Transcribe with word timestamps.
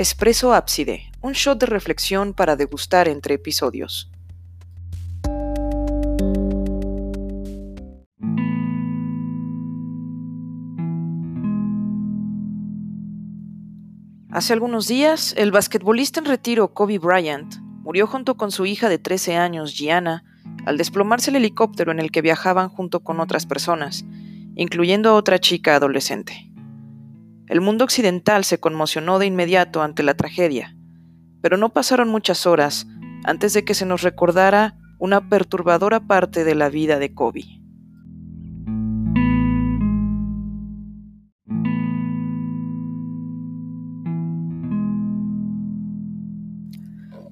Espresso 0.00 0.54
Ábside, 0.54 1.12
un 1.20 1.34
shot 1.34 1.60
de 1.60 1.66
reflexión 1.66 2.32
para 2.32 2.56
degustar 2.56 3.06
entre 3.06 3.34
episodios. 3.34 4.10
Hace 14.30 14.54
algunos 14.54 14.88
días, 14.88 15.34
el 15.36 15.50
basquetbolista 15.50 16.20
en 16.20 16.24
retiro 16.24 16.72
Kobe 16.72 16.98
Bryant 16.98 17.56
murió 17.82 18.06
junto 18.06 18.38
con 18.38 18.50
su 18.50 18.64
hija 18.64 18.88
de 18.88 18.96
13 18.96 19.36
años, 19.36 19.74
Gianna, 19.76 20.24
al 20.64 20.78
desplomarse 20.78 21.28
el 21.28 21.36
helicóptero 21.36 21.92
en 21.92 21.98
el 21.98 22.10
que 22.10 22.22
viajaban 22.22 22.70
junto 22.70 23.00
con 23.00 23.20
otras 23.20 23.44
personas, 23.44 24.06
incluyendo 24.56 25.10
a 25.10 25.14
otra 25.14 25.38
chica 25.40 25.76
adolescente. 25.76 26.49
El 27.50 27.60
mundo 27.60 27.82
occidental 27.82 28.44
se 28.44 28.60
conmocionó 28.60 29.18
de 29.18 29.26
inmediato 29.26 29.82
ante 29.82 30.04
la 30.04 30.14
tragedia, 30.14 30.76
pero 31.42 31.56
no 31.56 31.70
pasaron 31.70 32.08
muchas 32.08 32.46
horas 32.46 32.86
antes 33.24 33.52
de 33.54 33.64
que 33.64 33.74
se 33.74 33.84
nos 33.84 34.02
recordara 34.02 34.76
una 35.00 35.28
perturbadora 35.28 35.98
parte 35.98 36.44
de 36.44 36.54
la 36.54 36.68
vida 36.68 37.00
de 37.00 37.12
Kobe. 37.12 37.42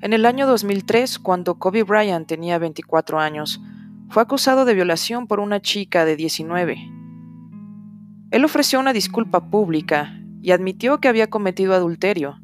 En 0.00 0.14
el 0.14 0.24
año 0.24 0.46
2003, 0.46 1.18
cuando 1.18 1.58
Kobe 1.58 1.82
Bryant 1.82 2.26
tenía 2.26 2.56
24 2.56 3.20
años, 3.20 3.60
fue 4.08 4.22
acusado 4.22 4.64
de 4.64 4.72
violación 4.72 5.26
por 5.26 5.40
una 5.40 5.60
chica 5.60 6.06
de 6.06 6.16
19. 6.16 6.95
Él 8.30 8.44
ofreció 8.44 8.80
una 8.80 8.92
disculpa 8.92 9.50
pública 9.50 10.20
y 10.42 10.50
admitió 10.50 11.00
que 11.00 11.08
había 11.08 11.30
cometido 11.30 11.74
adulterio. 11.74 12.40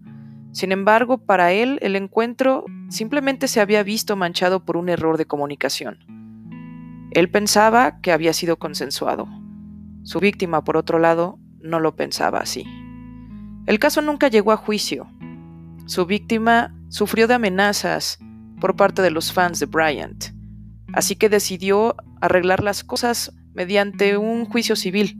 Sin 0.53 0.71
embargo, 0.71 1.19
para 1.19 1.53
él 1.53 1.79
el 1.83 1.97
encuentro 1.97 2.65
simplemente 2.89 3.49
se 3.49 3.61
había 3.61 3.83
visto 3.83 4.17
manchado 4.17 4.65
por 4.65 4.77
un 4.77 4.89
error 4.89 5.19
de 5.19 5.27
comunicación. 5.27 5.99
Él 7.11 7.31
pensaba 7.31 8.01
que 8.01 8.13
había 8.13 8.33
sido 8.33 8.59
consensuado. 8.59 9.29
Su 10.05 10.21
víctima, 10.21 10.63
por 10.63 10.77
otro 10.77 10.99
lado, 10.99 11.39
no 11.61 11.81
lo 11.81 11.97
pensaba 11.97 12.39
así. 12.39 12.65
El 13.67 13.79
caso 13.79 14.03
nunca 14.03 14.29
llegó 14.29 14.53
a 14.53 14.57
juicio. 14.57 15.09
Su 15.87 16.07
víctima 16.07 16.75
sufrió 16.89 17.27
de 17.27 17.35
amenazas 17.35 18.19
por 18.61 18.77
parte 18.77 19.03
de 19.03 19.11
los 19.11 19.33
fans 19.33 19.59
de 19.59 19.67
Bryant, 19.67 20.27
así 20.93 21.17
que 21.17 21.29
decidió 21.29 21.97
arreglar 22.21 22.63
las 22.63 22.85
cosas 22.85 23.35
mediante 23.53 24.17
un 24.17 24.45
juicio 24.45 24.77
civil 24.77 25.19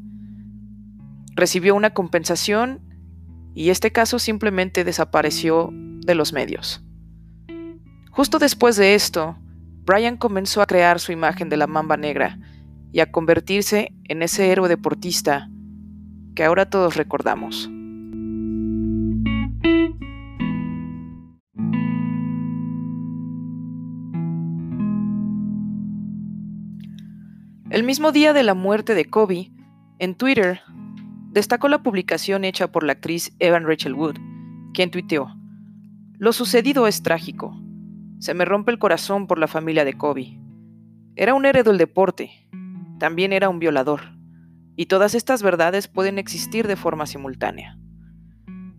recibió 1.35 1.75
una 1.75 1.95
compensación 1.95 2.81
y 3.55 3.71
este 3.71 3.93
caso 3.93 4.19
simplemente 4.19 4.85
desapareció 4.85 5.71
de 5.73 6.15
los 6.15 6.33
medios. 6.33 6.85
Justo 8.11 8.39
después 8.39 8.77
de 8.77 8.95
esto, 8.95 9.37
Brian 9.85 10.17
comenzó 10.17 10.63
a 10.63 10.67
crear 10.67 11.01
su 11.01 11.13
imagen 11.13 11.49
de 11.49 11.57
la 11.57 11.67
mamba 11.67 11.97
negra 11.97 12.39
y 12.93 13.01
a 13.01 13.11
convertirse 13.11 13.93
en 14.05 14.23
ese 14.23 14.51
héroe 14.51 14.69
deportista 14.69 15.49
que 16.35 16.45
ahora 16.45 16.69
todos 16.69 16.97
recordamos. 16.97 17.71
El 27.71 27.85
mismo 27.85 28.13
día 28.13 28.35
de 28.35 28.43
la 28.43 28.53
muerte 28.53 28.95
de 28.95 29.07
Kobe, 29.07 29.51
en 29.99 30.15
Twitter 30.15 30.61
destacó 31.33 31.69
la 31.69 31.83
publicación 31.83 32.45
hecha 32.45 32.71
por 32.71 32.85
la 32.85 32.93
actriz 32.93 33.35
Evan 33.39 33.67
Rachel 33.67 33.95
Wood, 33.95 34.17
quien 34.75 34.91
tuiteó, 34.91 35.35
Lo 36.19 36.33
sucedido 36.33 36.87
es 36.87 37.03
trágico. 37.03 37.59
Se 38.19 38.35
me 38.35 38.45
rompe 38.45 38.71
el 38.71 38.79
corazón 38.79 39.27
por 39.27 39.39
la 39.39 39.49
familia 39.49 39.85
de 39.85 39.95
Kobe. 39.95 40.39
Era 41.17 41.35
un 41.35 41.47
héroe 41.47 41.63
del 41.63 41.79
deporte, 41.79 42.31
también 42.99 43.33
era 43.33 43.49
un 43.49 43.59
violador, 43.59 44.03
y 44.77 44.87
todas 44.87 45.15
estas 45.15 45.43
verdades 45.43 45.89
pueden 45.89 46.19
existir 46.19 46.69
de 46.69 46.77
forma 46.77 47.07
simultánea. 47.07 47.79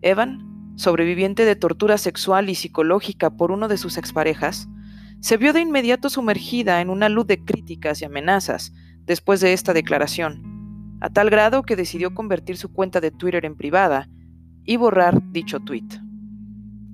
Evan, 0.01 0.73
sobreviviente 0.75 1.45
de 1.45 1.55
tortura 1.55 1.97
sexual 1.97 2.49
y 2.49 2.55
psicológica 2.55 3.31
por 3.31 3.51
uno 3.51 3.67
de 3.67 3.77
sus 3.77 3.97
exparejas, 3.97 4.69
se 5.21 5.37
vio 5.37 5.53
de 5.53 5.61
inmediato 5.61 6.09
sumergida 6.09 6.81
en 6.81 6.89
una 6.89 7.09
luz 7.09 7.25
de 7.25 7.43
críticas 7.43 8.01
y 8.01 8.05
amenazas 8.05 8.73
después 9.05 9.41
de 9.41 9.53
esta 9.53 9.73
declaración 9.73 10.52
a 11.03 11.09
tal 11.09 11.29
grado 11.29 11.63
que 11.63 11.75
decidió 11.75 12.13
convertir 12.13 12.55
su 12.55 12.71
cuenta 12.71 13.01
de 13.01 13.11
Twitter 13.11 13.43
en 13.43 13.57
privada 13.57 14.07
y 14.63 14.77
borrar 14.77 15.21
dicho 15.33 15.59
tweet. 15.59 15.89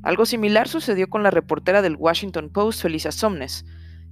Algo 0.02 0.26
similar 0.26 0.68
sucedió 0.68 1.10
con 1.10 1.22
la 1.22 1.30
reportera 1.30 1.84
del 1.84 1.96
Washington 1.96 2.50
Post, 2.50 2.82
Felisa 2.82 3.12
Somnes, 3.12 3.68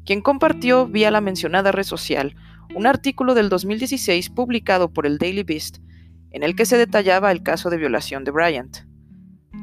quien 0.05 0.21
compartió 0.21 0.85
vía 0.85 1.09
la 1.09 1.19
mencionada 1.19 1.71
red 1.71 1.83
social 1.83 2.35
un 2.75 2.85
artículo 2.85 3.33
del 3.33 3.49
2016 3.49 4.29
publicado 4.29 4.93
por 4.93 5.07
el 5.07 5.17
Daily 5.17 5.41
Beast 5.41 5.79
en 6.29 6.43
el 6.43 6.55
que 6.55 6.67
se 6.67 6.77
detallaba 6.77 7.31
el 7.31 7.41
caso 7.41 7.71
de 7.71 7.77
violación 7.77 8.23
de 8.23 8.29
Bryant. 8.29 8.77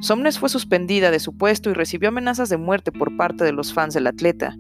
Somnes 0.01 0.41
fue 0.41 0.49
suspendida 0.49 1.13
de 1.13 1.21
su 1.21 1.37
puesto 1.37 1.71
y 1.71 1.75
recibió 1.75 2.09
amenazas 2.09 2.49
de 2.49 2.57
muerte 2.57 2.91
por 2.91 3.17
parte 3.17 3.45
de 3.45 3.53
los 3.53 3.73
fans 3.73 3.95
del 3.95 4.09
atleta, 4.09 4.57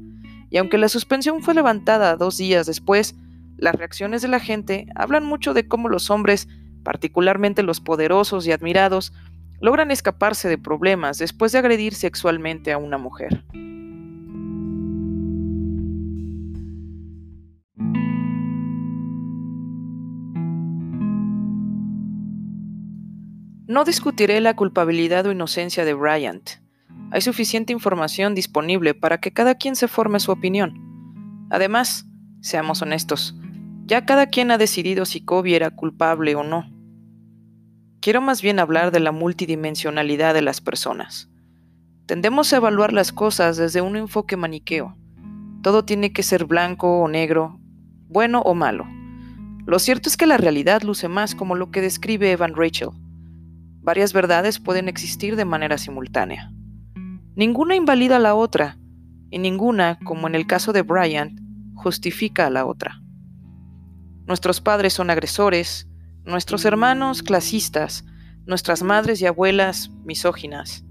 y 0.50 0.58
aunque 0.58 0.78
la 0.78 0.88
suspensión 0.88 1.42
fue 1.42 1.54
levantada 1.54 2.14
dos 2.14 2.36
días 2.36 2.66
después, 2.66 3.16
las 3.56 3.74
reacciones 3.74 4.22
de 4.22 4.28
la 4.28 4.40
gente 4.40 4.86
hablan 4.94 5.24
mucho 5.24 5.54
de 5.54 5.68
cómo 5.68 5.88
los 5.88 6.10
hombres, 6.10 6.48
particularmente 6.82 7.62
los 7.62 7.80
poderosos 7.80 8.46
y 8.46 8.52
admirados, 8.52 9.12
logran 9.60 9.90
escaparse 9.90 10.48
de 10.48 10.58
problemas 10.58 11.18
después 11.18 11.52
de 11.52 11.58
agredir 11.58 11.94
sexualmente 11.94 12.72
a 12.72 12.78
una 12.78 12.98
mujer. 12.98 13.44
No 23.66 23.84
discutiré 23.84 24.40
la 24.40 24.54
culpabilidad 24.54 25.26
o 25.26 25.32
inocencia 25.32 25.84
de 25.84 25.94
Bryant. 25.94 26.50
Hay 27.10 27.22
suficiente 27.22 27.72
información 27.72 28.34
disponible 28.34 28.94
para 28.94 29.18
que 29.18 29.32
cada 29.32 29.54
quien 29.54 29.74
se 29.74 29.88
forme 29.88 30.20
su 30.20 30.30
opinión. 30.30 31.46
Además, 31.50 32.06
seamos 32.44 32.82
honestos, 32.82 33.34
ya 33.86 34.04
cada 34.04 34.26
quien 34.26 34.50
ha 34.50 34.58
decidido 34.58 35.06
si 35.06 35.22
Kobe 35.24 35.56
era 35.56 35.70
culpable 35.70 36.34
o 36.34 36.44
no. 36.44 36.70
Quiero 38.00 38.20
más 38.20 38.42
bien 38.42 38.58
hablar 38.58 38.92
de 38.92 39.00
la 39.00 39.12
multidimensionalidad 39.12 40.34
de 40.34 40.42
las 40.42 40.60
personas. 40.60 41.30
Tendemos 42.04 42.52
a 42.52 42.56
evaluar 42.56 42.92
las 42.92 43.12
cosas 43.12 43.56
desde 43.56 43.80
un 43.80 43.96
enfoque 43.96 44.36
maniqueo. 44.36 44.94
Todo 45.62 45.86
tiene 45.86 46.12
que 46.12 46.22
ser 46.22 46.44
blanco 46.44 47.00
o 47.00 47.08
negro, 47.08 47.58
bueno 48.08 48.42
o 48.42 48.54
malo. 48.54 48.86
Lo 49.64 49.78
cierto 49.78 50.10
es 50.10 50.18
que 50.18 50.26
la 50.26 50.36
realidad 50.36 50.82
luce 50.82 51.08
más 51.08 51.34
como 51.34 51.54
lo 51.54 51.70
que 51.70 51.80
describe 51.80 52.30
Evan 52.30 52.54
Rachel. 52.54 52.90
Varias 53.80 54.12
verdades 54.12 54.58
pueden 54.60 54.88
existir 54.90 55.36
de 55.36 55.46
manera 55.46 55.78
simultánea. 55.78 56.52
Ninguna 57.36 57.74
invalida 57.74 58.16
a 58.16 58.20
la 58.20 58.34
otra, 58.34 58.76
y 59.30 59.38
ninguna, 59.38 59.98
como 60.04 60.26
en 60.26 60.34
el 60.34 60.46
caso 60.46 60.74
de 60.74 60.82
Bryant, 60.82 61.40
justifica 61.74 62.46
a 62.46 62.50
la 62.50 62.66
otra. 62.66 63.00
Nuestros 64.26 64.60
padres 64.60 64.94
son 64.94 65.10
agresores, 65.10 65.88
nuestros 66.24 66.64
hermanos 66.64 67.22
clasistas, 67.22 68.04
nuestras 68.46 68.82
madres 68.82 69.20
y 69.20 69.26
abuelas 69.26 69.90
misóginas. 70.04 70.84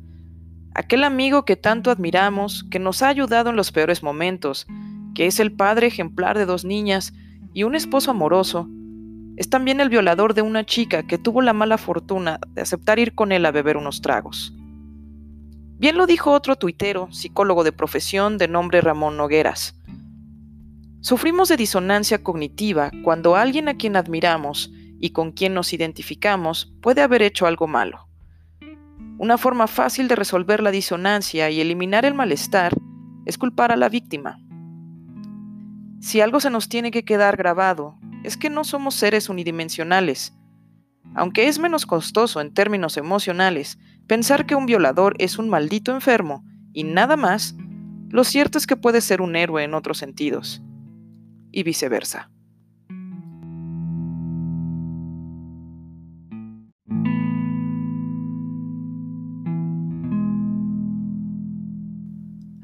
Aquel 0.75 1.03
amigo 1.03 1.45
que 1.45 1.55
tanto 1.55 1.91
admiramos, 1.91 2.65
que 2.69 2.79
nos 2.79 3.01
ha 3.01 3.07
ayudado 3.07 3.49
en 3.49 3.55
los 3.55 3.71
peores 3.71 4.03
momentos, 4.03 4.65
que 5.13 5.27
es 5.27 5.39
el 5.39 5.51
padre 5.51 5.87
ejemplar 5.87 6.37
de 6.37 6.45
dos 6.45 6.65
niñas 6.65 7.13
y 7.53 7.63
un 7.63 7.75
esposo 7.75 8.11
amoroso, 8.11 8.67
es 9.35 9.49
también 9.49 9.79
el 9.79 9.89
violador 9.89 10.33
de 10.33 10.43
una 10.43 10.63
chica 10.63 11.03
que 11.03 11.17
tuvo 11.17 11.41
la 11.41 11.53
mala 11.53 11.77
fortuna 11.77 12.39
de 12.49 12.61
aceptar 12.61 12.99
ir 12.99 13.15
con 13.15 13.31
él 13.31 13.45
a 13.45 13.51
beber 13.51 13.77
unos 13.77 14.01
tragos. 14.01 14.53
Bien 15.79 15.97
lo 15.97 16.05
dijo 16.05 16.31
otro 16.31 16.55
tuitero, 16.55 17.11
psicólogo 17.11 17.63
de 17.63 17.71
profesión 17.71 18.37
de 18.37 18.47
nombre 18.47 18.81
Ramón 18.81 19.17
Nogueras. 19.17 19.75
Sufrimos 21.03 21.49
de 21.49 21.57
disonancia 21.57 22.23
cognitiva 22.23 22.89
cuando 23.03 23.35
alguien 23.35 23.67
a 23.67 23.73
quien 23.73 23.97
admiramos 23.97 24.71
y 25.01 25.09
con 25.09 25.33
quien 25.33 25.53
nos 25.53 25.73
identificamos 25.73 26.73
puede 26.81 27.01
haber 27.01 27.21
hecho 27.21 27.45
algo 27.45 27.67
malo. 27.67 28.07
Una 29.17 29.37
forma 29.37 29.67
fácil 29.67 30.07
de 30.07 30.15
resolver 30.15 30.63
la 30.63 30.71
disonancia 30.71 31.49
y 31.49 31.59
eliminar 31.59 32.05
el 32.05 32.13
malestar 32.13 32.73
es 33.25 33.37
culpar 33.37 33.73
a 33.73 33.75
la 33.75 33.89
víctima. 33.89 34.39
Si 35.99 36.21
algo 36.21 36.39
se 36.39 36.49
nos 36.49 36.69
tiene 36.69 36.89
que 36.89 37.03
quedar 37.03 37.35
grabado, 37.35 37.97
es 38.23 38.37
que 38.37 38.49
no 38.49 38.63
somos 38.63 38.95
seres 38.95 39.27
unidimensionales. 39.27 40.33
Aunque 41.15 41.49
es 41.49 41.59
menos 41.59 41.85
costoso 41.85 42.39
en 42.39 42.53
términos 42.53 42.95
emocionales 42.95 43.77
pensar 44.07 44.45
que 44.45 44.55
un 44.55 44.65
violador 44.65 45.15
es 45.19 45.37
un 45.37 45.49
maldito 45.49 45.93
enfermo 45.93 46.45
y 46.71 46.85
nada 46.85 47.17
más, 47.17 47.57
lo 48.07 48.23
cierto 48.23 48.57
es 48.57 48.65
que 48.65 48.77
puede 48.77 49.01
ser 49.01 49.21
un 49.21 49.35
héroe 49.35 49.65
en 49.65 49.73
otros 49.73 49.97
sentidos 49.97 50.63
y 51.53 51.63
viceversa. 51.63 52.29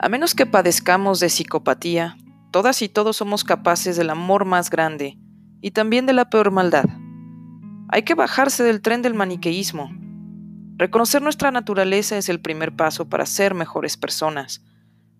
A 0.02 0.10
menos 0.10 0.34
que 0.34 0.46
padezcamos 0.46 1.20
de 1.20 1.30
psicopatía, 1.30 2.18
todas 2.52 2.82
y 2.82 2.90
todos 2.90 3.18
somos 3.18 3.44
capaces 3.44 3.96
del 3.96 4.10
amor 4.10 4.46
más 4.46 4.70
grande 4.70 5.18
y 5.62 5.72
también 5.72 6.06
de 6.06 6.14
la 6.14 6.30
peor 6.30 6.52
maldad. 6.52 6.86
Hay 7.90 8.04
que 8.04 8.16
bajarse 8.16 8.64
del 8.64 8.82
tren 8.82 9.02
del 9.02 9.14
maniqueísmo. 9.14 9.92
Reconocer 10.78 11.22
nuestra 11.22 11.52
naturaleza 11.52 12.18
es 12.18 12.30
el 12.30 12.40
primer 12.40 12.76
paso 12.76 13.10
para 13.10 13.26
ser 13.26 13.54
mejores 13.54 13.98
personas, 13.98 14.64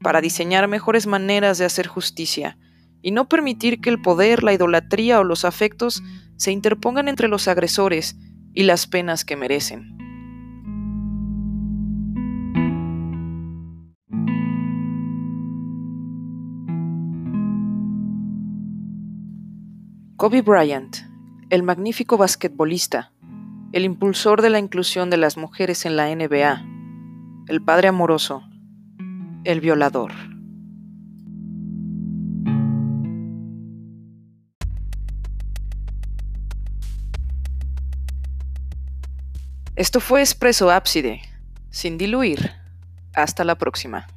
para 0.02 0.22
diseñar 0.22 0.68
mejores 0.70 1.08
maneras 1.08 1.58
de 1.58 1.66
hacer 1.66 1.88
justicia 1.88 2.58
y 3.02 3.12
no 3.12 3.30
permitir 3.30 3.82
que 3.82 3.90
el 3.90 4.02
poder, 4.02 4.44
la 4.44 4.54
idolatría 4.54 5.20
o 5.20 5.24
los 5.24 5.46
afectos 5.46 6.04
se 6.38 6.52
interpongan 6.52 7.08
entre 7.08 7.28
los 7.28 7.48
agresores 7.48 8.18
y 8.54 8.64
las 8.64 8.88
penas 8.88 9.26
que 9.26 9.36
merecen. 9.36 9.98
Kobe 20.20 20.42
Bryant, 20.42 20.98
el 21.50 21.64
magnífico 21.64 22.18
basquetbolista, 22.18 23.14
el 23.72 23.86
impulsor 23.86 24.42
de 24.42 24.50
la 24.50 24.60
inclusión 24.60 25.10
de 25.10 25.16
las 25.16 25.38
mujeres 25.38 25.86
en 25.86 25.96
la 25.96 26.14
NBA, 26.14 26.66
el 27.48 27.64
padre 27.64 27.88
amoroso, 27.88 28.44
el 29.46 29.62
violador. 29.62 30.12
Esto 39.80 40.02
fue 40.02 40.20
Expreso 40.20 40.70
Ábside, 40.70 41.22
sin 41.70 41.98
diluir. 41.98 42.52
Hasta 43.14 43.46
la 43.46 43.58
próxima. 43.58 44.08